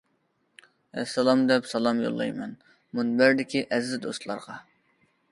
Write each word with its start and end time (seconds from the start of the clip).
ئەسسالام 1.01 1.41
دەپ 1.49 1.67
سالام 1.73 1.99
يوللايمەن، 2.05 2.55
مۇنبەردىكى 2.99 3.61
ئەزىز 3.77 4.01
دوستلارغا. 4.07 4.57